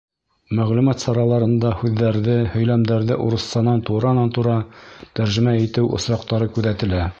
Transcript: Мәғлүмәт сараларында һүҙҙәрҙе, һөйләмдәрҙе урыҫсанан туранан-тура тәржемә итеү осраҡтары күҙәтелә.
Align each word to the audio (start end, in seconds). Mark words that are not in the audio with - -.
Мәғлүмәт 0.59 1.03
сараларында 1.03 1.73
һүҙҙәрҙе, 1.81 2.37
һөйләмдәрҙе 2.55 3.19
урыҫсанан 3.27 3.85
туранан-тура 3.91 4.57
тәржемә 5.21 5.57
итеү 5.69 5.95
осраҡтары 6.01 6.53
күҙәтелә. 6.57 7.07